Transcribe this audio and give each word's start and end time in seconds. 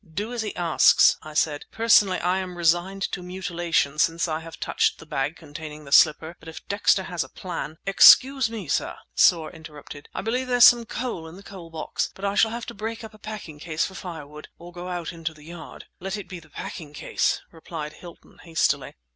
"Do 0.15 0.33
as 0.33 0.41
he 0.41 0.55
asks," 0.55 1.15
I 1.21 1.35
said. 1.35 1.65
"Personally, 1.71 2.17
I 2.21 2.39
am 2.39 2.57
resigned 2.57 3.03
to 3.11 3.21
mutilation, 3.21 3.99
since 3.99 4.27
I 4.27 4.39
have 4.39 4.59
touched 4.59 4.97
the 4.97 5.05
bag 5.05 5.35
containing 5.35 5.85
the 5.85 5.91
slipper, 5.91 6.35
but 6.39 6.49
if 6.49 6.67
Dexter 6.67 7.03
has 7.03 7.23
a 7.23 7.29
plan—" 7.29 7.77
"Excuse 7.85 8.49
me, 8.49 8.67
sir," 8.67 8.95
Soar 9.13 9.51
interrupted. 9.51 10.09
"I 10.15 10.21
believe 10.23 10.47
there's 10.47 10.65
some 10.65 10.87
coal 10.87 11.27
in 11.27 11.35
the 11.35 11.43
coal 11.43 11.69
box, 11.69 12.09
but 12.15 12.25
I 12.25 12.33
shall 12.33 12.49
have 12.49 12.65
to 12.65 12.73
break 12.73 13.03
up 13.03 13.13
a 13.13 13.19
packing 13.19 13.59
case 13.59 13.85
for 13.85 13.93
firewood—or 13.93 14.71
go 14.73 14.87
out 14.87 15.13
into 15.13 15.35
the 15.35 15.43
yard!" 15.45 15.85
"Let 15.99 16.17
it 16.17 16.27
be 16.27 16.39
the 16.39 16.49
packing 16.49 16.93
case," 16.93 17.39
replied 17.51 17.93
Hilton 17.93 18.39
hastily. 18.41 18.95